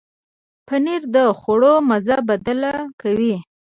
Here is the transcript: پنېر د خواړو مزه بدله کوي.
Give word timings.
پنېر 0.67 1.01
د 1.15 1.17
خواړو 1.39 1.73
مزه 1.89 2.17
بدله 2.29 2.73
کوي. 3.01 3.35